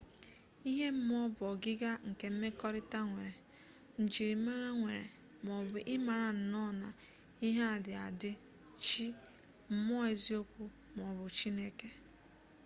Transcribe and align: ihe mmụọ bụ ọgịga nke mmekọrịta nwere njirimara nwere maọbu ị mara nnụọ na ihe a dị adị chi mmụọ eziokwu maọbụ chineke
ihe 0.69 0.87
mmụọ 0.95 1.23
bụ 1.35 1.41
ọgịga 1.53 1.91
nke 2.09 2.25
mmekọrịta 2.33 2.99
nwere 3.09 3.39
njirimara 4.01 4.69
nwere 4.79 5.05
maọbu 5.45 5.77
ị 5.93 5.95
mara 6.07 6.27
nnụọ 6.39 6.69
na 6.81 6.87
ihe 7.47 7.63
a 7.73 7.75
dị 7.85 7.93
adị 8.07 8.31
chi 8.85 9.05
mmụọ 9.73 10.03
eziokwu 10.13 10.63
maọbụ 10.95 11.25
chineke 11.37 11.89